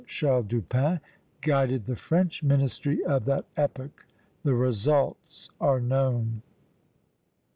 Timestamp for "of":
3.05-3.25